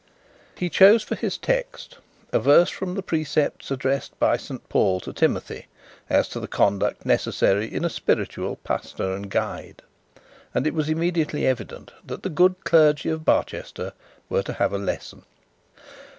[0.55, 1.99] He chose for his text
[2.33, 5.67] a verse from the precept addressed by St Paul to Timothy,
[6.09, 9.83] as to the conduct necessary in a spiritual pastor and guide,
[10.55, 13.93] and it was immediately evident that the good clergy of Barchester
[14.27, 15.21] were to have a lesson.